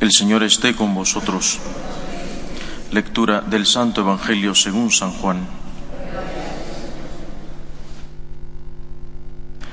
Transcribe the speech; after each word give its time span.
El 0.00 0.12
Señor 0.12 0.44
esté 0.44 0.76
con 0.76 0.94
vosotros. 0.94 1.58
Lectura 2.92 3.40
del 3.40 3.66
Santo 3.66 4.02
Evangelio 4.02 4.54
según 4.54 4.92
San 4.92 5.10
Juan. 5.10 5.44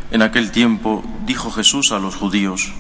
En 0.10 0.24
aquel 0.24 0.50
tiempo 0.50 1.04
dijo 1.28 1.52
Jesús 1.52 1.92
a 1.92 2.00
los 2.00 2.16
judíos, 2.16 2.74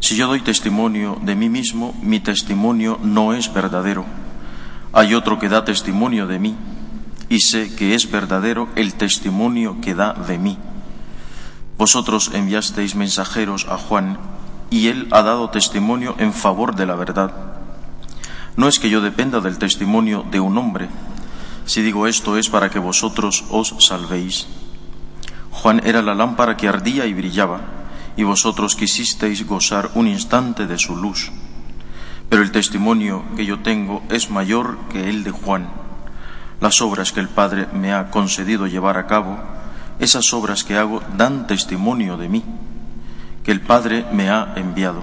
Si 0.00 0.16
yo 0.16 0.26
doy 0.26 0.40
testimonio 0.40 1.18
de 1.20 1.34
mí 1.36 1.50
mismo, 1.50 1.94
mi 2.00 2.20
testimonio 2.20 2.98
no 3.02 3.34
es 3.34 3.52
verdadero. 3.52 4.06
Hay 4.94 5.12
otro 5.12 5.38
que 5.38 5.50
da 5.50 5.66
testimonio 5.66 6.26
de 6.26 6.38
mí, 6.38 6.56
y 7.28 7.40
sé 7.40 7.74
que 7.76 7.94
es 7.94 8.10
verdadero 8.10 8.70
el 8.76 8.94
testimonio 8.94 9.82
que 9.82 9.94
da 9.94 10.14
de 10.14 10.38
mí. 10.38 10.56
Vosotros 11.76 12.30
enviasteis 12.32 12.94
mensajeros 12.94 13.66
a 13.68 13.76
Juan, 13.76 14.18
y 14.70 14.88
él 14.88 15.08
ha 15.10 15.22
dado 15.22 15.50
testimonio 15.50 16.14
en 16.18 16.32
favor 16.32 16.74
de 16.74 16.86
la 16.86 16.94
verdad. 16.94 17.32
No 18.56 18.68
es 18.68 18.78
que 18.78 18.90
yo 18.90 19.00
dependa 19.00 19.40
del 19.40 19.58
testimonio 19.58 20.24
de 20.30 20.40
un 20.40 20.56
hombre. 20.58 20.88
Si 21.66 21.82
digo 21.82 22.06
esto 22.06 22.36
es 22.36 22.48
para 22.48 22.70
que 22.70 22.78
vosotros 22.78 23.44
os 23.50 23.74
salvéis. 23.80 24.46
Juan 25.50 25.80
era 25.84 26.02
la 26.02 26.14
lámpara 26.14 26.56
que 26.56 26.68
ardía 26.68 27.06
y 27.06 27.14
brillaba, 27.14 27.60
y 28.16 28.22
vosotros 28.22 28.76
quisisteis 28.76 29.46
gozar 29.46 29.90
un 29.94 30.06
instante 30.06 30.66
de 30.66 30.78
su 30.78 30.96
luz. 30.96 31.32
Pero 32.28 32.42
el 32.42 32.52
testimonio 32.52 33.24
que 33.36 33.46
yo 33.46 33.60
tengo 33.60 34.02
es 34.08 34.30
mayor 34.30 34.78
que 34.90 35.08
el 35.08 35.24
de 35.24 35.30
Juan. 35.30 35.68
Las 36.60 36.80
obras 36.80 37.12
que 37.12 37.20
el 37.20 37.28
Padre 37.28 37.66
me 37.72 37.92
ha 37.92 38.10
concedido 38.10 38.66
llevar 38.66 38.98
a 38.98 39.06
cabo, 39.06 39.38
esas 39.98 40.32
obras 40.32 40.64
que 40.64 40.76
hago 40.76 41.02
dan 41.16 41.46
testimonio 41.46 42.16
de 42.16 42.28
mí 42.28 42.44
que 43.44 43.52
el 43.52 43.60
Padre 43.60 44.06
me 44.10 44.30
ha 44.30 44.54
enviado. 44.56 45.02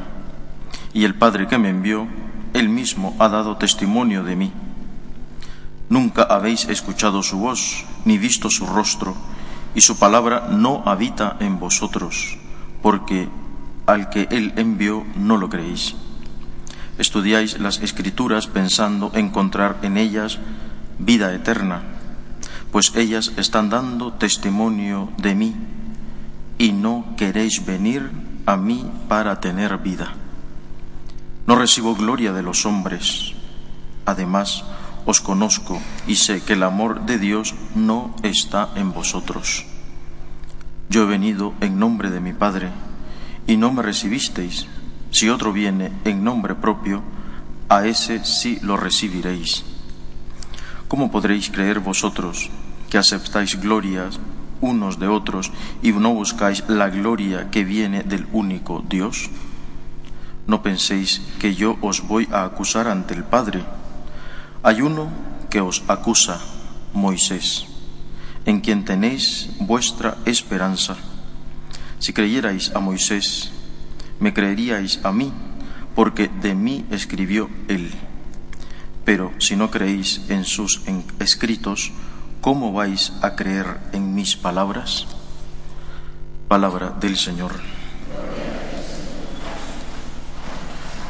Y 0.94 1.06
el 1.06 1.16
Padre 1.16 1.48
que 1.48 1.60
me 1.60 1.70
envió, 1.70 2.08
él 2.54 2.68
mismo 2.70 3.16
ha 3.20 3.30
dado 3.30 3.56
testimonio 3.58 4.24
de 4.24 4.36
mí. 4.36 4.52
Nunca 5.90 6.24
habéis 6.24 6.66
escuchado 6.68 7.22
su 7.22 7.38
voz, 7.38 7.86
ni 8.04 8.18
visto 8.18 8.50
su 8.50 8.66
rostro, 8.66 9.16
y 9.76 9.82
su 9.82 9.98
palabra 9.98 10.48
no 10.50 10.84
habita 10.86 11.38
en 11.40 11.60
vosotros, 11.60 12.38
porque 12.82 13.30
al 13.86 14.10
que 14.10 14.28
él 14.32 14.54
envió 14.58 15.06
no 15.16 15.38
lo 15.38 15.50
creéis. 15.50 15.96
Estudiáis 16.98 17.60
las 17.60 17.82
escrituras 17.82 18.48
pensando 18.48 19.12
encontrar 19.14 19.78
en 19.82 19.98
ellas 19.98 20.40
vida 20.98 21.34
eterna, 21.34 21.84
pues 22.72 22.94
ellas 22.96 23.34
están 23.38 23.70
dando 23.70 24.14
testimonio 24.14 25.10
de 25.18 25.36
mí, 25.36 25.56
y 26.58 26.72
no 26.72 27.14
queréis 27.18 27.66
venir 27.66 28.31
a 28.46 28.58
mí 28.58 28.90
para 29.08 29.40
tener 29.40 29.78
vida. 29.78 30.14
No 31.48 31.56
recibo 31.56 31.96
gloria 31.96 32.34
de 32.34 32.44
los 32.44 32.66
hombres. 32.66 33.34
Además, 34.06 34.64
os 35.06 35.22
conozco 35.22 35.82
y 36.08 36.16
sé 36.16 36.44
que 36.44 36.54
el 36.54 36.64
amor 36.64 37.06
de 37.06 37.18
Dios 37.18 37.56
no 37.76 38.16
está 38.24 38.70
en 38.76 38.94
vosotros. 38.94 39.66
Yo 40.90 41.04
he 41.04 41.06
venido 41.06 41.54
en 41.62 41.80
nombre 41.80 42.10
de 42.10 42.20
mi 42.20 42.34
Padre 42.34 42.70
y 43.48 43.58
no 43.58 43.72
me 43.72 43.82
recibisteis. 43.82 44.68
Si 45.10 45.30
otro 45.30 45.52
viene 45.52 45.92
en 46.06 46.24
nombre 46.24 46.56
propio, 46.56 47.02
a 47.70 47.86
ese 47.86 48.24
sí 48.26 48.60
lo 48.62 48.78
recibiréis. 48.78 49.64
¿Cómo 50.88 51.12
podréis 51.12 51.50
creer 51.50 51.80
vosotros 51.80 52.50
que 52.90 52.98
aceptáis 52.98 53.60
glorias 53.60 54.20
unos 54.62 55.00
de 55.00 55.08
otros 55.08 55.52
y 55.82 55.92
no 55.92 56.14
buscáis 56.14 56.64
la 56.68 56.90
gloria 56.90 57.50
que 57.50 57.64
viene 57.64 58.04
del 58.04 58.28
único 58.32 58.84
Dios? 58.88 59.30
No 60.48 60.64
penséis 60.64 61.22
que 61.40 61.56
yo 61.56 61.78
os 61.82 62.08
voy 62.08 62.28
a 62.32 62.44
acusar 62.44 62.88
ante 62.88 63.14
el 63.14 63.24
Padre. 63.24 63.64
Hay 64.64 64.82
uno 64.82 65.10
que 65.50 65.62
os 65.62 65.84
acusa, 65.88 66.40
Moisés, 66.94 67.66
en 68.46 68.62
quien 68.62 68.86
tenéis 68.86 69.50
vuestra 69.60 70.18
esperanza. 70.26 70.96
Si 72.00 72.14
creyerais 72.14 72.72
a 72.74 72.80
Moisés, 72.80 73.52
me 74.20 74.34
creeríais 74.34 75.00
a 75.04 75.12
mí, 75.12 75.32
porque 75.96 76.30
de 76.42 76.56
mí 76.56 76.86
escribió 76.90 77.50
él. 77.68 77.92
Pero 79.06 79.32
si 79.40 79.56
no 79.56 79.70
creéis 79.72 80.22
en 80.30 80.46
sus 80.46 80.82
escritos, 81.20 81.92
¿cómo 82.42 82.74
vais 82.74 83.14
a 83.22 83.36
creer 83.36 83.80
en 83.94 84.16
mis 84.16 84.36
palabras? 84.36 85.06
Palabra 86.48 86.90
del 87.00 87.16
Señor. 87.16 87.52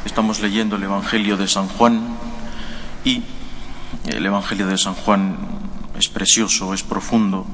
Estamos 0.04 0.40
leyendo 0.40 0.76
el 0.76 0.82
Evangelio 0.82 1.38
de 1.38 1.48
San 1.48 1.68
Juan 1.68 2.16
y 3.04 3.22
el 4.04 4.24
Evangelio 4.26 4.66
de 4.66 4.76
San 4.76 4.94
Juan 4.94 5.36
es 5.98 6.08
precioso, 6.08 6.74
es 6.74 6.82
profundo. 6.82 7.46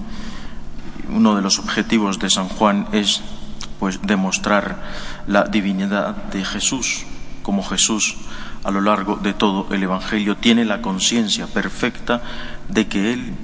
Uno 1.08 1.36
de 1.36 1.42
los 1.42 1.60
objetivos 1.60 2.18
de 2.18 2.30
San 2.30 2.48
Juan 2.48 2.88
es 2.92 3.22
pues 3.78 4.00
demostrar 4.02 4.82
la 5.28 5.44
divinidad 5.44 6.16
de 6.32 6.44
Jesús, 6.44 7.06
como 7.44 7.62
Jesús 7.62 8.16
a 8.64 8.72
lo 8.72 8.80
largo 8.80 9.16
de 9.16 9.34
todo 9.34 9.72
el 9.72 9.84
Evangelio 9.84 10.36
tiene 10.36 10.64
la 10.64 10.82
conciencia 10.82 11.46
perfecta 11.46 12.22
de 12.68 12.88
que 12.88 13.12
Él 13.12 13.34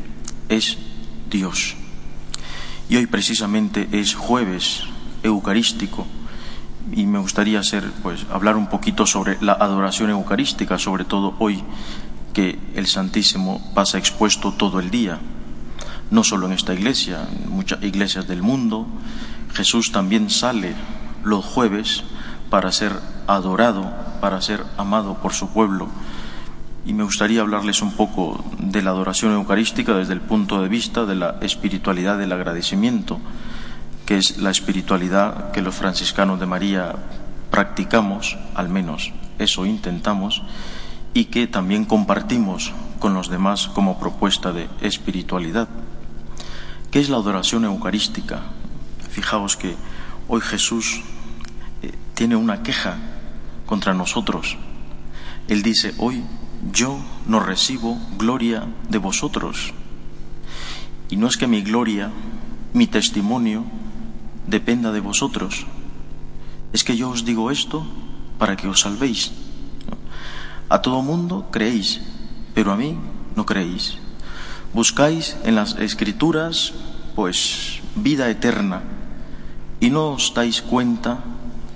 es 0.49 0.79
Dios. 1.31 1.77
Y 2.89 2.97
hoy 2.97 3.07
precisamente 3.07 3.89
es 3.93 4.15
jueves 4.15 4.83
eucarístico 5.23 6.07
y 6.93 7.07
me 7.07 7.19
gustaría 7.19 7.61
hacer, 7.61 7.91
pues, 8.03 8.27
hablar 8.31 8.57
un 8.57 8.69
poquito 8.69 9.07
sobre 9.07 9.39
la 9.41 9.53
adoración 9.53 10.11
eucarística, 10.11 10.79
sobre 10.79 11.05
todo 11.05 11.35
hoy 11.39 11.63
que 12.33 12.59
el 12.75 12.87
Santísimo 12.87 13.73
pasa 13.75 13.99
expuesto 13.99 14.53
todo 14.53 14.81
el 14.81 14.91
día, 14.91 15.19
no 16.11 16.25
solo 16.25 16.47
en 16.47 16.53
esta 16.53 16.75
iglesia, 16.75 17.27
en 17.45 17.51
muchas 17.51 17.83
iglesias 17.83 18.29
del 18.29 18.43
mundo. 18.43 18.87
Jesús 19.55 19.93
también 19.93 20.31
sale 20.31 20.75
los 21.23 21.45
jueves 21.45 22.03
para 22.51 22.71
ser 22.71 22.93
adorado, 23.27 23.91
para 24.21 24.43
ser 24.43 24.65
amado 24.77 25.15
por 25.23 25.33
su 25.33 25.49
pueblo 25.49 25.89
y 26.87 26.93
me 26.93 27.05
gustaría 27.05 27.41
hablarles 27.41 27.81
un 27.81 27.93
poco 27.93 28.45
de 28.59 28.83
la 28.83 28.91
adoración 28.91 29.33
eucarística 29.33 29.95
desde 29.95 30.13
el 30.13 30.21
punto 30.21 30.61
de 30.61 30.69
vista 30.69 31.07
de 31.07 31.15
la 31.15 31.39
espiritualidad 31.41 32.19
del 32.19 32.33
agradecimiento, 32.33 33.19
que 34.05 34.19
es 34.19 34.39
la 34.39 34.51
espiritualidad 34.51 35.51
que 35.53 35.63
los 35.63 35.75
franciscanos 35.75 36.39
de 36.41 36.47
María 36.47 36.95
practicamos, 37.51 38.37
al 38.55 38.69
menos 38.69 39.13
eso 39.39 39.65
intentamos, 39.65 40.43
y 41.15 41.27
que 41.27 41.47
también 41.47 41.85
compartimos 41.85 42.73
con 42.99 43.15
los 43.15 43.31
demás 43.31 43.69
como 43.69 43.99
propuesta 43.99 44.53
de 44.53 44.69
espiritualidad. 44.83 45.69
¿Qué 46.91 47.01
es 47.01 47.09
la 47.09 47.17
adoración 47.17 47.65
eucarística? 47.65 48.43
Fijaos 49.11 49.57
que 49.57 49.75
hoy 50.29 50.41
Jesús 50.41 51.03
eh, 51.83 51.93
tiene 52.15 52.37
una 52.37 52.63
queja 52.63 52.97
contra 53.65 53.95
nosotros. 53.95 54.57
Él 55.49 55.63
dice, 55.63 55.95
hoy 55.99 56.23
yo 56.73 56.99
no 57.27 57.41
recibo 57.41 57.99
gloria 58.17 58.67
de 58.89 58.99
vosotros. 58.99 59.73
Y 61.11 61.17
no 61.17 61.27
es 61.27 61.37
que 61.37 61.47
mi 61.47 61.63
gloria, 61.63 62.11
mi 62.73 62.87
testimonio, 62.87 63.65
dependa 64.47 64.93
de 64.93 65.01
vosotros. 65.01 65.67
Es 66.73 66.85
que 66.85 66.97
yo 66.97 67.11
os 67.11 67.25
digo 67.25 67.51
esto 67.51 67.87
para 68.39 68.57
que 68.57 68.69
os 68.69 68.81
salvéis. 68.81 69.33
A 70.69 70.81
todo 70.81 71.03
mundo 71.03 71.49
creéis, 71.51 72.01
pero 72.55 72.73
a 72.73 72.77
mí 72.77 72.97
no 73.37 73.47
creéis. 73.47 73.99
Buscáis 74.73 75.37
en 75.45 75.55
las 75.55 75.77
escrituras, 75.77 76.73
pues, 77.15 77.81
vida 77.95 78.29
eterna, 78.29 78.83
y 79.79 79.91
no 79.91 80.11
os 80.11 80.33
dais 80.35 80.63
cuenta 80.63 81.23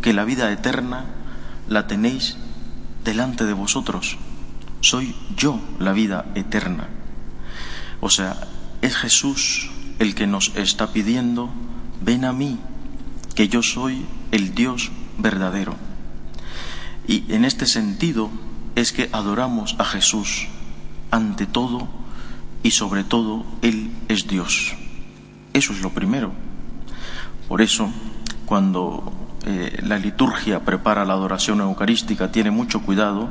que 0.03 0.13
la 0.13 0.25
vida 0.25 0.51
eterna 0.51 1.05
la 1.69 1.87
tenéis 1.87 2.37
delante 3.05 3.45
de 3.45 3.53
vosotros 3.53 4.19
soy 4.81 5.15
yo 5.37 5.61
la 5.79 5.93
vida 5.93 6.27
eterna. 6.35 6.89
O 8.01 8.11
sea, 8.11 8.37
es 8.83 8.97
Jesús 8.97 9.71
el 9.99 10.15
que 10.15 10.27
nos 10.27 10.55
está 10.57 10.93
pidiendo, 10.93 11.51
ven 12.01 12.25
a 12.25 12.33
mí, 12.33 12.59
que 13.35 13.49
yo 13.49 13.63
soy 13.63 14.07
el 14.31 14.55
Dios 14.55 14.91
verdadero. 15.19 15.75
Y 17.07 17.25
en 17.33 17.45
este 17.45 17.67
sentido 17.67 18.31
es 18.77 18.93
que 18.93 19.09
adoramos 19.13 19.75
a 19.79 19.85
Jesús 19.85 20.47
ante 21.11 21.47
todo 21.47 21.89
y 22.63 22.71
sobre 22.73 23.03
todo 23.03 23.45
Él 23.63 23.91
es 24.09 24.29
Dios. 24.29 24.75
Eso 25.53 25.73
es 25.73 25.81
lo 25.81 25.91
primero. 25.91 26.33
Por 27.49 27.63
eso, 27.63 27.91
cuando 28.45 29.13
eh, 29.47 29.81
la 29.83 29.99
liturgia 29.99 30.65
prepara 30.65 31.05
la 31.05 31.15
adoración 31.15 31.61
eucarística, 31.61 32.31
tiene 32.31 32.51
mucho 32.51 32.83
cuidado 32.83 33.31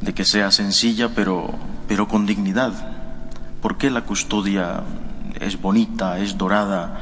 de 0.00 0.14
que 0.14 0.24
sea 0.24 0.50
sencilla 0.50 1.10
pero, 1.14 1.54
pero 1.88 2.08
con 2.08 2.26
dignidad. 2.26 2.72
¿Por 3.60 3.78
qué 3.78 3.90
la 3.90 4.02
custodia 4.02 4.82
es 5.40 5.60
bonita, 5.60 6.18
es 6.18 6.38
dorada? 6.38 7.00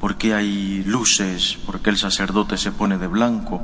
¿Por 0.00 0.16
qué 0.16 0.34
hay 0.34 0.82
luces? 0.84 1.58
¿Por 1.64 1.80
qué 1.80 1.90
el 1.90 1.98
sacerdote 1.98 2.56
se 2.56 2.72
pone 2.72 2.98
de 2.98 3.06
blanco? 3.06 3.60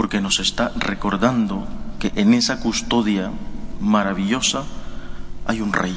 porque 0.00 0.22
nos 0.22 0.40
está 0.40 0.72
recordando 0.76 1.66
que 1.98 2.10
en 2.14 2.32
esa 2.32 2.60
custodia 2.60 3.30
maravillosa 3.80 4.64
hay 5.46 5.60
un 5.60 5.74
rey, 5.74 5.94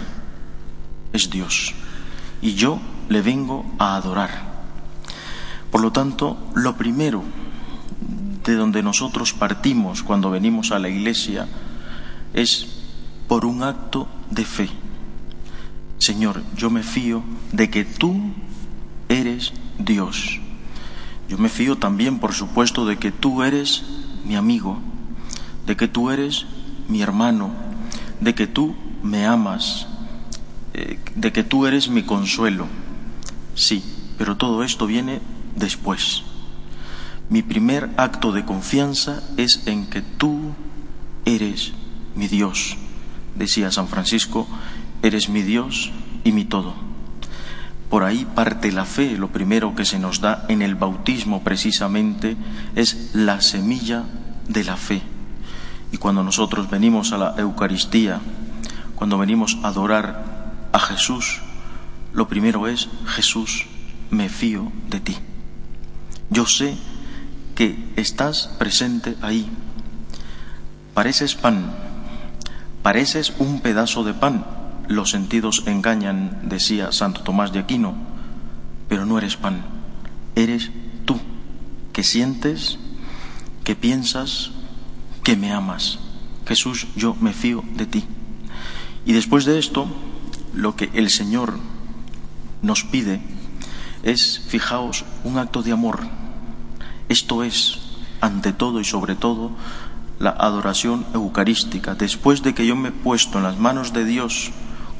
es 1.14 1.30
Dios, 1.30 1.74
y 2.42 2.56
yo 2.56 2.80
le 3.08 3.22
vengo 3.22 3.66
a 3.80 3.96
adorar. 3.96 4.30
Por 5.72 5.80
lo 5.80 5.94
tanto, 5.94 6.38
lo 6.54 6.76
primero 6.76 7.24
de 8.44 8.56
donde 8.56 8.84
nosotros 8.84 9.32
partimos 9.32 10.04
cuando 10.04 10.30
venimos 10.30 10.74
a 10.74 10.80
la 10.80 10.90
iglesia 10.90 11.48
es 12.34 12.68
por 13.28 13.46
un 13.46 13.64
acto 13.64 14.08
de 14.30 14.46
fe. 14.46 14.70
Señor, 16.00 16.44
yo 16.56 16.70
me 16.70 16.84
fío 16.84 17.24
de 17.52 17.70
que 17.70 17.86
tú 17.86 18.34
eres 19.10 19.54
Dios. 19.78 20.40
Yo 21.30 21.38
me 21.38 21.50
fío 21.50 21.78
también, 21.78 22.20
por 22.20 22.34
supuesto, 22.34 22.86
de 22.86 22.98
que 22.98 23.12
tú 23.12 23.44
eres 23.44 23.84
mi 24.26 24.36
amigo, 24.36 24.80
de 25.66 25.78
que 25.78 25.88
tú 25.88 26.12
eres 26.12 26.46
mi 26.88 27.02
hermano, 27.02 27.52
de 28.20 28.36
que 28.36 28.48
tú 28.48 28.76
me 29.02 29.26
amas, 29.26 29.88
eh, 30.74 31.00
de 31.16 31.32
que 31.32 31.44
tú 31.44 31.66
eres 31.66 31.90
mi 31.90 32.04
consuelo. 32.04 32.68
Sí, 33.56 33.84
pero 34.18 34.36
todo 34.38 34.64
esto 34.64 34.88
viene 34.88 35.22
después. 35.56 36.24
Mi 37.30 37.42
primer 37.42 37.90
acto 37.98 38.32
de 38.32 38.46
confianza 38.46 39.24
es 39.38 39.66
en 39.68 39.88
que 39.88 40.02
tú 40.02 40.54
eres 41.26 41.74
mi 42.16 42.28
Dios. 42.28 42.78
Decía 43.36 43.72
San 43.72 43.88
Francisco, 43.88 44.48
eres 45.02 45.30
mi 45.30 45.42
Dios 45.42 45.92
y 46.24 46.32
mi 46.32 46.46
todo. 46.46 46.74
Por 47.90 48.04
ahí 48.04 48.26
parte 48.26 48.72
la 48.72 48.86
fe, 48.86 49.18
lo 49.18 49.28
primero 49.28 49.76
que 49.76 49.86
se 49.86 50.00
nos 50.00 50.20
da 50.20 50.46
en 50.50 50.62
el 50.62 50.76
bautismo 50.76 51.44
precisamente 51.44 52.36
es 52.76 53.12
la 53.14 53.40
semilla 53.42 54.04
de 54.48 54.64
la 54.64 54.78
fe. 54.78 55.02
Y 55.92 55.98
cuando 55.98 56.24
nosotros 56.24 56.72
venimos 56.72 57.12
a 57.12 57.20
la 57.20 57.36
Eucaristía, 57.38 58.20
cuando 58.96 59.20
venimos 59.20 59.60
a 59.62 59.68
adorar 59.68 60.70
a 60.72 60.80
Jesús, 60.80 61.42
lo 62.14 62.28
primero 62.28 62.68
es, 62.68 62.90
Jesús, 63.06 63.68
me 64.10 64.30
fío 64.30 64.72
de 64.90 65.00
ti. 65.00 65.18
Yo 66.30 66.48
sé 66.48 66.76
que 67.54 67.92
estás 67.96 68.48
presente 68.58 69.16
ahí. 69.22 69.48
Pareces 70.94 71.36
pan, 71.36 71.76
pareces 72.84 73.34
un 73.40 73.62
pedazo 73.62 74.04
de 74.04 74.14
pan. 74.14 74.46
Los 74.88 75.10
sentidos 75.10 75.64
engañan, 75.66 76.42
decía 76.44 76.92
Santo 76.92 77.22
Tomás 77.22 77.54
de 77.54 77.60
Aquino, 77.60 77.96
pero 78.90 79.06
no 79.06 79.18
eres 79.18 79.38
pan, 79.38 79.64
eres 80.36 80.70
tú, 81.06 81.20
que 81.94 82.04
sientes, 82.04 82.78
que 83.64 83.76
piensas, 83.76 84.52
que 85.24 85.38
me 85.38 85.54
amas. 85.54 86.00
Jesús, 86.46 86.88
yo 86.98 87.16
me 87.20 87.32
fío 87.32 87.64
de 87.76 87.86
ti. 87.86 88.04
Y 89.06 89.14
después 89.14 89.46
de 89.46 89.58
esto, 89.58 89.88
lo 90.54 90.76
que 90.76 90.90
el 90.94 91.10
Señor 91.10 91.58
nos 92.62 92.84
pide 92.84 93.22
es, 94.04 94.42
fijaos, 94.48 95.06
un 95.24 95.38
acto 95.38 95.64
de 95.64 95.72
amor. 95.72 96.02
Esto 97.08 97.44
es, 97.44 97.80
ante 98.20 98.52
todo 98.52 98.82
y 98.82 98.86
sobre 98.86 99.16
todo, 99.16 99.52
la 100.24 100.32
adoración 100.32 101.06
eucarística. 101.14 101.96
Después 101.96 102.42
de 102.44 102.54
que 102.56 102.66
yo 102.66 102.78
me 102.78 102.90
he 102.90 102.92
puesto 102.94 103.38
en 103.38 103.44
las 103.44 103.60
manos 103.60 103.92
de 103.92 104.06
Dios, 104.06 104.52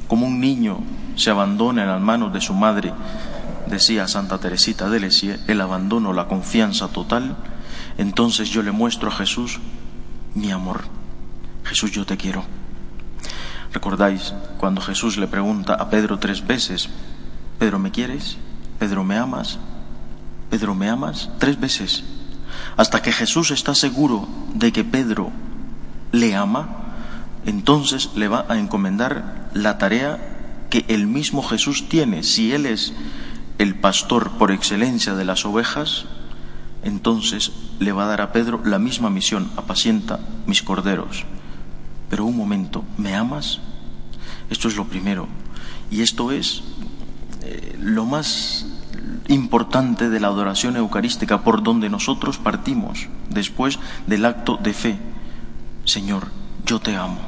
como 0.06 0.26
un 0.26 0.38
niño 0.38 0.80
se 1.16 1.30
abandona 1.30 1.82
en 1.82 1.88
las 1.88 2.00
manos 2.00 2.30
de 2.34 2.42
su 2.42 2.52
madre, 2.52 2.92
decía 3.66 4.06
Santa 4.06 4.38
Teresita 4.38 4.90
de 4.90 5.00
Lisieux, 5.00 5.40
el 5.48 5.62
abandono, 5.62 6.12
la 6.12 6.28
confianza 6.28 6.88
total, 6.88 7.36
entonces 7.96 8.50
yo 8.50 8.62
le 8.62 8.70
muestro 8.70 9.08
a 9.08 9.12
Jesús 9.14 9.60
mi 10.34 10.50
amor. 10.50 10.82
Jesús, 11.64 11.90
yo 11.90 12.04
te 12.04 12.18
quiero. 12.18 12.44
¿Recordáis 13.72 14.34
cuando 14.58 14.82
Jesús 14.82 15.16
le 15.16 15.26
pregunta 15.26 15.72
a 15.72 15.88
Pedro 15.88 16.18
tres 16.18 16.46
veces, 16.46 16.90
Pedro, 17.58 17.78
¿me 17.78 17.90
quieres? 17.90 18.36
Pedro, 18.78 19.02
¿me 19.04 19.16
amas? 19.16 19.58
Pedro, 20.50 20.74
¿me 20.74 20.90
amas? 20.90 21.30
Tres 21.38 21.58
veces. 21.58 22.04
Hasta 22.76 23.02
que 23.02 23.12
Jesús 23.12 23.50
está 23.50 23.74
seguro 23.74 24.28
de 24.54 24.72
que 24.72 24.84
Pedro 24.84 25.30
le 26.12 26.34
ama, 26.34 26.68
entonces 27.46 28.10
le 28.14 28.28
va 28.28 28.46
a 28.48 28.58
encomendar 28.58 29.50
la 29.54 29.78
tarea 29.78 30.66
que 30.70 30.84
el 30.88 31.06
mismo 31.06 31.42
Jesús 31.42 31.88
tiene. 31.88 32.22
Si 32.22 32.52
Él 32.52 32.66
es 32.66 32.92
el 33.58 33.74
pastor 33.76 34.32
por 34.32 34.50
excelencia 34.50 35.14
de 35.14 35.24
las 35.24 35.44
ovejas, 35.44 36.06
entonces 36.82 37.52
le 37.78 37.92
va 37.92 38.04
a 38.04 38.08
dar 38.08 38.20
a 38.20 38.32
Pedro 38.32 38.60
la 38.64 38.78
misma 38.78 39.10
misión, 39.10 39.50
apacienta 39.56 40.20
mis 40.46 40.62
corderos. 40.62 41.24
Pero 42.10 42.24
un 42.24 42.36
momento, 42.36 42.84
¿me 42.98 43.14
amas? 43.14 43.60
Esto 44.50 44.68
es 44.68 44.76
lo 44.76 44.86
primero. 44.86 45.26
Y 45.90 46.02
esto 46.02 46.32
es 46.32 46.62
eh, 47.42 47.76
lo 47.80 48.04
más 48.04 48.66
importante 49.28 50.10
de 50.10 50.20
la 50.20 50.28
adoración 50.28 50.76
eucarística, 50.76 51.42
por 51.42 51.62
donde 51.62 51.88
nosotros 51.88 52.38
partimos 52.38 53.08
después 53.30 53.78
del 54.06 54.24
acto 54.24 54.56
de 54.56 54.72
fe. 54.72 54.98
Señor, 55.84 56.28
yo 56.66 56.80
te 56.80 56.96
amo. 56.96 57.20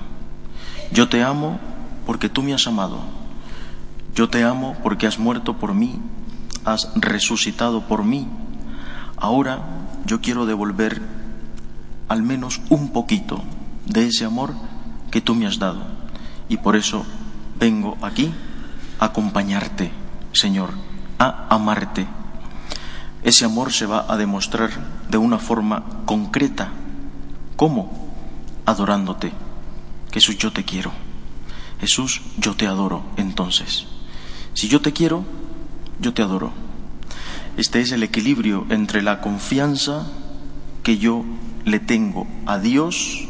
Yo 0.92 1.08
te 1.08 1.22
amo 1.22 1.58
porque 2.04 2.28
tú 2.28 2.42
me 2.42 2.54
has 2.54 2.66
amado. 2.66 3.00
Yo 4.14 4.28
te 4.28 4.44
amo 4.44 4.76
porque 4.82 5.06
has 5.06 5.18
muerto 5.18 5.58
por 5.58 5.74
mí, 5.74 5.98
has 6.64 6.90
resucitado 6.94 7.82
por 7.82 8.04
mí. 8.04 8.26
Ahora 9.16 9.60
yo 10.06 10.20
quiero 10.20 10.46
devolver 10.46 11.02
al 12.08 12.22
menos 12.22 12.60
un 12.70 12.90
poquito 12.90 13.42
de 13.86 14.06
ese 14.06 14.24
amor 14.24 14.54
que 15.10 15.20
tú 15.20 15.34
me 15.34 15.46
has 15.46 15.58
dado. 15.58 15.82
Y 16.48 16.58
por 16.58 16.76
eso 16.76 17.04
vengo 17.58 17.96
aquí 18.02 18.32
a 18.98 19.06
acompañarte, 19.06 19.90
Señor, 20.32 20.70
a 21.18 21.46
amarte. 21.50 22.06
Ese 23.22 23.44
amor 23.44 23.72
se 23.72 23.86
va 23.86 24.06
a 24.08 24.16
demostrar 24.16 24.70
de 25.08 25.18
una 25.18 25.38
forma 25.38 25.84
concreta. 26.04 26.70
¿Cómo? 27.56 28.10
Adorándote. 28.66 29.32
Jesús, 30.12 30.38
yo 30.38 30.52
te 30.52 30.64
quiero. 30.64 30.92
Jesús, 31.80 32.22
yo 32.38 32.54
te 32.54 32.66
adoro. 32.66 33.02
Entonces, 33.16 33.86
si 34.54 34.68
yo 34.68 34.80
te 34.80 34.92
quiero, 34.92 35.24
yo 36.00 36.14
te 36.14 36.22
adoro. 36.22 36.52
Este 37.56 37.80
es 37.80 37.92
el 37.92 38.02
equilibrio 38.02 38.66
entre 38.68 39.02
la 39.02 39.20
confianza 39.20 40.06
que 40.82 40.98
yo 40.98 41.24
le 41.64 41.80
tengo 41.80 42.26
a 42.46 42.58
Dios 42.58 43.26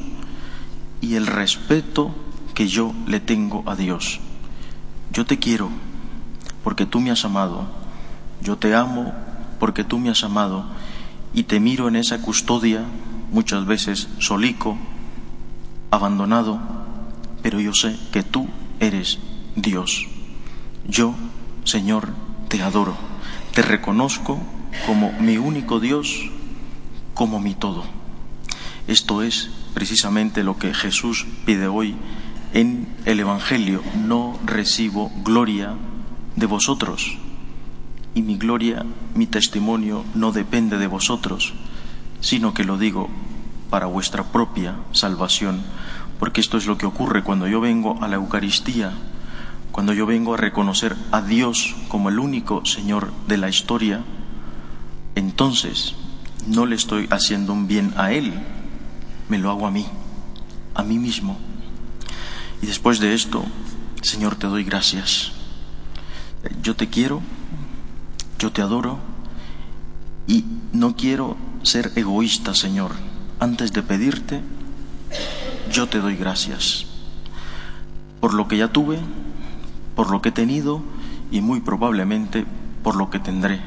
y 1.00 1.14
el 1.14 1.26
respeto 1.26 2.14
que 2.54 2.68
yo 2.68 2.92
le 3.06 3.20
tengo 3.20 3.62
a 3.66 3.76
Dios. 3.76 4.20
Yo 5.12 5.24
te 5.24 5.38
quiero 5.38 5.70
porque 6.66 6.84
tú 6.84 6.98
me 6.98 7.12
has 7.12 7.24
amado. 7.24 7.64
Yo 8.42 8.58
te 8.58 8.74
amo 8.74 9.12
porque 9.60 9.84
tú 9.84 10.00
me 10.00 10.10
has 10.10 10.24
amado 10.24 10.64
y 11.32 11.44
te 11.44 11.60
miro 11.60 11.86
en 11.86 11.94
esa 11.94 12.20
custodia, 12.20 12.82
muchas 13.30 13.66
veces 13.66 14.08
solico, 14.18 14.76
abandonado, 15.92 16.58
pero 17.40 17.60
yo 17.60 17.72
sé 17.72 17.96
que 18.10 18.24
tú 18.24 18.48
eres 18.80 19.20
Dios. 19.54 20.08
Yo, 20.88 21.14
Señor, 21.62 22.08
te 22.48 22.60
adoro, 22.62 22.96
te 23.54 23.62
reconozco 23.62 24.36
como 24.86 25.12
mi 25.20 25.38
único 25.38 25.78
Dios, 25.78 26.28
como 27.14 27.38
mi 27.38 27.54
todo. 27.54 27.84
Esto 28.88 29.22
es 29.22 29.50
precisamente 29.72 30.42
lo 30.42 30.58
que 30.58 30.74
Jesús 30.74 31.26
pide 31.44 31.68
hoy 31.68 31.94
en 32.54 32.88
el 33.04 33.20
Evangelio. 33.20 33.84
No 34.04 34.36
recibo 34.44 35.12
gloria 35.22 35.76
de 36.36 36.46
vosotros. 36.46 37.16
Y 38.14 38.22
mi 38.22 38.36
gloria, 38.36 38.84
mi 39.14 39.26
testimonio 39.26 40.04
no 40.14 40.32
depende 40.32 40.78
de 40.78 40.86
vosotros, 40.86 41.54
sino 42.20 42.54
que 42.54 42.64
lo 42.64 42.78
digo 42.78 43.08
para 43.70 43.86
vuestra 43.86 44.24
propia 44.24 44.76
salvación, 44.92 45.62
porque 46.18 46.40
esto 46.40 46.56
es 46.56 46.66
lo 46.66 46.78
que 46.78 46.86
ocurre 46.86 47.24
cuando 47.24 47.48
yo 47.48 47.60
vengo 47.60 48.02
a 48.02 48.08
la 48.08 48.16
Eucaristía, 48.16 48.92
cuando 49.72 49.92
yo 49.92 50.06
vengo 50.06 50.34
a 50.34 50.38
reconocer 50.38 50.96
a 51.10 51.20
Dios 51.20 51.74
como 51.88 52.08
el 52.08 52.18
único 52.18 52.64
Señor 52.64 53.12
de 53.26 53.36
la 53.36 53.48
historia, 53.48 54.02
entonces 55.14 55.94
no 56.46 56.64
le 56.64 56.76
estoy 56.76 57.06
haciendo 57.10 57.52
un 57.52 57.66
bien 57.66 57.92
a 57.96 58.12
Él, 58.12 58.32
me 59.28 59.38
lo 59.38 59.50
hago 59.50 59.66
a 59.66 59.70
mí, 59.70 59.86
a 60.74 60.82
mí 60.82 60.98
mismo. 60.98 61.36
Y 62.62 62.66
después 62.66 63.00
de 63.00 63.12
esto, 63.12 63.44
Señor, 64.00 64.36
te 64.36 64.46
doy 64.46 64.64
gracias 64.64 65.35
yo 66.62 66.76
te 66.76 66.88
quiero, 66.88 67.22
yo 68.38 68.52
te 68.52 68.62
adoro 68.62 68.98
y 70.26 70.44
no 70.72 70.96
quiero 70.96 71.36
ser 71.62 71.92
egoísta, 71.96 72.54
Señor. 72.54 72.92
Antes 73.38 73.72
de 73.72 73.82
pedirte, 73.82 74.40
yo 75.72 75.88
te 75.88 75.98
doy 75.98 76.16
gracias 76.16 76.86
por 78.20 78.34
lo 78.34 78.48
que 78.48 78.56
ya 78.56 78.68
tuve, 78.68 78.98
por 79.94 80.10
lo 80.10 80.22
que 80.22 80.30
he 80.30 80.32
tenido 80.32 80.82
y 81.30 81.40
muy 81.40 81.60
probablemente 81.60 82.46
por 82.82 82.96
lo 82.96 83.10
que 83.10 83.18
tendré. 83.18 83.60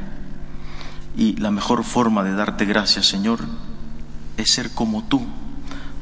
Y 1.18 1.36
la 1.38 1.52
mejor 1.52 1.84
forma 1.84 2.24
de 2.24 2.34
darte 2.34 2.66
gracias, 2.66 3.06
Señor, 3.06 3.40
es 4.38 4.54
ser 4.54 4.72
como 4.72 5.04
tú. 5.04 5.22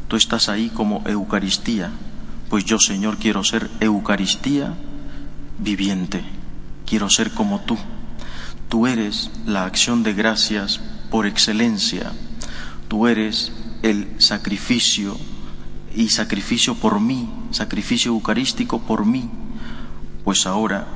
Tú 0.08 0.16
estás 0.16 0.50
ahí 0.50 0.70
como 0.70 1.04
Eucaristía. 1.06 1.92
Pues 2.50 2.66
yo, 2.66 2.80
Señor, 2.80 3.18
quiero 3.18 3.44
ser 3.44 3.70
Eucaristía 3.80 4.74
viviente. 5.60 6.37
Quiero 6.88 7.10
ser 7.10 7.32
como 7.32 7.60
tú. 7.60 7.78
Tú 8.70 8.88
eres 8.88 9.30
la 9.46 9.66
acción 9.66 10.04
de 10.04 10.14
gracias 10.14 10.80
por 11.12 11.28
excelencia. 11.28 12.14
Tú 12.88 13.08
eres 13.08 13.52
el 13.84 14.16
sacrificio 14.20 15.18
y 15.94 16.10
sacrificio 16.10 16.76
por 16.76 17.02
mí, 17.02 17.30
sacrificio 17.52 18.14
eucarístico 18.14 18.80
por 18.80 19.06
mí. 19.06 19.30
Pues 20.24 20.48
ahora 20.48 20.88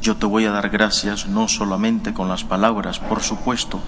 yo 0.00 0.16
te 0.16 0.26
voy 0.26 0.44
a 0.44 0.52
dar 0.52 0.70
gracias 0.70 1.26
no 1.26 1.48
solamente 1.48 2.14
con 2.14 2.28
las 2.28 2.44
palabras, 2.44 3.00
por 3.00 3.22
supuesto, 3.22 3.80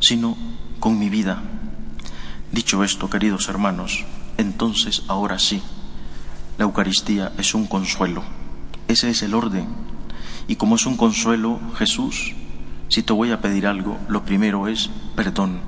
sino 0.00 0.36
con 0.80 0.98
mi 0.98 1.08
vida. 1.08 1.40
Dicho 2.50 2.82
esto, 2.82 3.08
queridos 3.08 3.48
hermanos, 3.48 4.04
entonces 4.36 5.04
ahora 5.06 5.38
sí, 5.38 5.62
la 6.58 6.64
Eucaristía 6.64 7.32
es 7.38 7.54
un 7.54 7.66
consuelo. 7.66 8.24
Ese 8.88 9.10
es 9.10 9.22
el 9.22 9.34
orden. 9.34 9.68
Y 10.48 10.56
como 10.56 10.76
es 10.76 10.86
un 10.86 10.96
consuelo, 10.96 11.60
Jesús, 11.76 12.34
si 12.88 13.02
te 13.02 13.12
voy 13.12 13.30
a 13.30 13.40
pedir 13.40 13.66
algo, 13.66 13.98
lo 14.08 14.24
primero 14.24 14.68
es 14.68 14.90
perdón. 15.14 15.60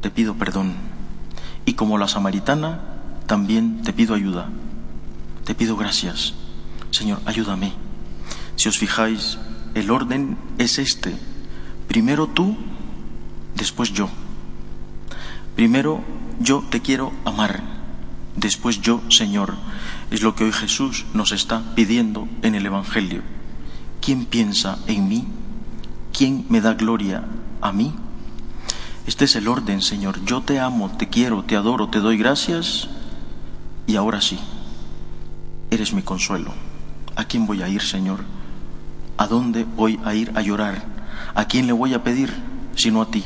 Te 0.00 0.10
pido 0.10 0.34
perdón. 0.34 0.74
Y 1.66 1.74
como 1.74 1.98
la 1.98 2.08
samaritana, 2.08 2.80
también 3.26 3.82
te 3.82 3.92
pido 3.92 4.14
ayuda. 4.14 4.48
Te 5.44 5.54
pido 5.54 5.76
gracias. 5.76 6.34
Señor, 6.90 7.20
ayúdame. 7.26 7.72
Si 8.56 8.68
os 8.68 8.78
fijáis, 8.78 9.38
el 9.74 9.90
orden 9.90 10.38
es 10.58 10.78
este. 10.78 11.16
Primero 11.88 12.28
tú, 12.28 12.56
después 13.56 13.92
yo. 13.92 14.08
Primero 15.56 16.02
yo 16.40 16.64
te 16.68 16.80
quiero 16.80 17.12
amar, 17.24 17.62
después 18.36 18.80
yo, 18.80 19.00
Señor. 19.08 19.54
Es 20.10 20.22
lo 20.22 20.34
que 20.34 20.44
hoy 20.44 20.52
Jesús 20.52 21.04
nos 21.14 21.32
está 21.32 21.74
pidiendo 21.74 22.28
en 22.42 22.54
el 22.54 22.66
Evangelio. 22.66 23.22
¿Quién 24.04 24.26
piensa 24.26 24.76
en 24.86 25.08
mí? 25.08 25.26
¿Quién 26.12 26.44
me 26.50 26.60
da 26.60 26.74
gloria 26.74 27.24
a 27.62 27.72
mí? 27.72 27.94
Este 29.06 29.24
es 29.24 29.34
el 29.34 29.48
orden, 29.48 29.80
Señor. 29.80 30.22
Yo 30.26 30.42
te 30.42 30.60
amo, 30.60 30.90
te 30.90 31.08
quiero, 31.08 31.42
te 31.42 31.56
adoro, 31.56 31.88
te 31.88 32.00
doy 32.00 32.18
gracias. 32.18 32.90
Y 33.86 33.96
ahora 33.96 34.20
sí, 34.20 34.38
eres 35.70 35.94
mi 35.94 36.02
consuelo. 36.02 36.52
¿A 37.16 37.24
quién 37.24 37.46
voy 37.46 37.62
a 37.62 37.68
ir, 37.70 37.80
Señor? 37.80 38.20
¿A 39.16 39.26
dónde 39.26 39.64
voy 39.64 39.98
a 40.04 40.14
ir 40.14 40.32
a 40.34 40.42
llorar? 40.42 40.84
¿A 41.34 41.46
quién 41.46 41.66
le 41.66 41.72
voy 41.72 41.94
a 41.94 42.04
pedir 42.04 42.30
sino 42.76 43.00
a 43.00 43.10
ti? 43.10 43.24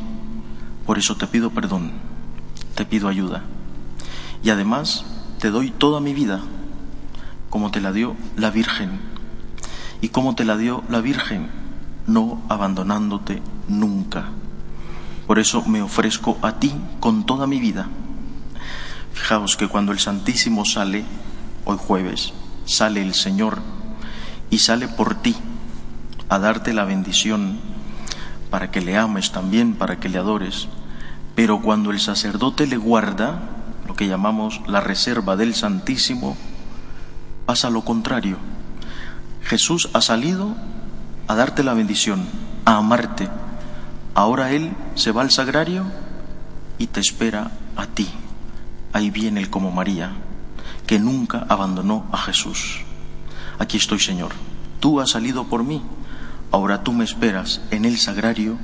Por 0.86 0.96
eso 0.96 1.16
te 1.16 1.26
pido 1.26 1.50
perdón, 1.50 1.90
te 2.76 2.84
pido 2.84 3.08
ayuda. 3.08 3.42
Y 4.44 4.50
además 4.50 5.04
te 5.40 5.50
doy 5.50 5.72
toda 5.72 5.98
mi 5.98 6.14
vida, 6.14 6.40
como 7.50 7.72
te 7.72 7.80
la 7.80 7.90
dio 7.90 8.14
la 8.36 8.52
Virgen. 8.52 9.17
¿Y 10.00 10.10
como 10.10 10.34
te 10.34 10.44
la 10.44 10.56
dio 10.56 10.84
la 10.88 11.00
Virgen? 11.00 11.48
No 12.06 12.42
abandonándote 12.48 13.42
nunca. 13.66 14.26
Por 15.26 15.38
eso 15.38 15.64
me 15.66 15.82
ofrezco 15.82 16.38
a 16.42 16.58
ti 16.58 16.72
con 17.00 17.26
toda 17.26 17.46
mi 17.46 17.60
vida. 17.60 17.88
Fijaos 19.12 19.56
que 19.56 19.68
cuando 19.68 19.92
el 19.92 19.98
Santísimo 19.98 20.64
sale, 20.64 21.04
hoy 21.64 21.76
jueves, 21.78 22.32
sale 22.64 23.02
el 23.02 23.14
Señor 23.14 23.58
y 24.50 24.58
sale 24.58 24.88
por 24.88 25.16
ti 25.16 25.36
a 26.28 26.38
darte 26.38 26.72
la 26.72 26.84
bendición 26.84 27.58
para 28.50 28.70
que 28.70 28.80
le 28.80 28.96
ames 28.96 29.32
también, 29.32 29.74
para 29.74 29.98
que 29.98 30.08
le 30.08 30.18
adores. 30.18 30.68
Pero 31.34 31.60
cuando 31.60 31.90
el 31.90 32.00
sacerdote 32.00 32.66
le 32.66 32.76
guarda, 32.76 33.40
lo 33.86 33.94
que 33.94 34.06
llamamos 34.06 34.60
la 34.66 34.80
reserva 34.80 35.36
del 35.36 35.54
Santísimo, 35.54 36.36
pasa 37.46 37.70
lo 37.70 37.82
contrario. 37.82 38.38
Jesús 39.48 39.88
ha 39.94 40.02
salido 40.02 40.54
a 41.26 41.34
darte 41.34 41.64
la 41.64 41.72
bendición, 41.72 42.26
a 42.66 42.76
amarte. 42.76 43.30
Ahora 44.14 44.52
Él 44.52 44.72
se 44.94 45.10
va 45.10 45.22
al 45.22 45.30
sagrario 45.30 45.84
y 46.76 46.88
te 46.88 47.00
espera 47.00 47.50
a 47.74 47.86
ti. 47.86 48.08
Ahí 48.92 49.10
viene 49.10 49.40
Él 49.40 49.48
como 49.48 49.70
María, 49.70 50.12
que 50.86 50.98
nunca 50.98 51.46
abandonó 51.48 52.06
a 52.12 52.18
Jesús. 52.18 52.80
Aquí 53.58 53.78
estoy, 53.78 54.00
Señor. 54.00 54.32
Tú 54.80 55.00
has 55.00 55.10
salido 55.10 55.44
por 55.44 55.64
mí. 55.64 55.82
Ahora 56.52 56.82
tú 56.82 56.92
me 56.92 57.04
esperas 57.04 57.62
en 57.70 57.86
el 57.86 57.96
sagrario 57.96 58.58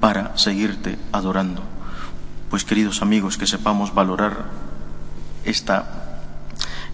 para 0.00 0.36
seguirte 0.38 0.98
adorando. 1.12 1.62
Pues 2.48 2.64
queridos 2.64 3.02
amigos, 3.02 3.36
que 3.36 3.46
sepamos 3.46 3.92
valorar 3.92 4.46
este 5.44 5.74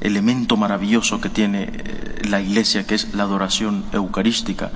elemento 0.01 0.57
maravilloso 0.57 1.21
que 1.21 1.29
tiene 1.29 1.71
eh, 1.73 2.23
la 2.29 2.41
Iglesia, 2.41 2.87
que 2.87 2.95
es 2.95 3.15
la 3.15 3.25
adoración 3.25 3.85
eucarística, 3.93 4.71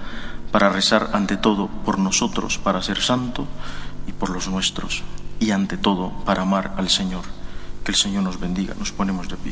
para 0.50 0.69
rezar 0.69 1.11
ante 1.14 1.37
todo 1.37 1.69
por 1.69 1.99
nosotros, 1.99 2.59
para 2.59 2.83
ser 2.83 3.00
santo 3.00 3.47
y 4.07 4.12
por 4.12 4.31
los 4.31 4.49
nuestros, 4.49 5.02
y 5.41 5.50
ante 5.50 5.76
todo 5.76 6.11
para 6.25 6.43
amar 6.43 6.75
al 6.76 6.88
Señor. 6.91 7.25
Que 7.85 7.91
el 7.91 7.97
Señor 7.97 8.23
nos 8.23 8.38
bendiga. 8.38 8.75
Nos 8.79 8.93
ponemos 8.93 9.29
de 9.29 9.37
pie. 9.37 9.50